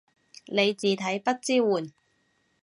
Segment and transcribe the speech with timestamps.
[0.47, 1.93] 你字體不支援